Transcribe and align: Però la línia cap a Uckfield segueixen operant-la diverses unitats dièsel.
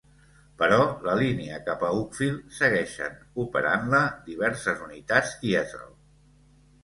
Però 0.59 0.77
la 1.07 1.13
línia 1.17 1.57
cap 1.67 1.83
a 1.87 1.89
Uckfield 1.97 2.55
segueixen 2.59 3.19
operant-la 3.43 4.01
diverses 4.31 4.81
unitats 4.87 5.35
dièsel. 5.45 5.87